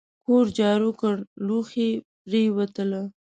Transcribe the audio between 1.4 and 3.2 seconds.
لوښي پریوله!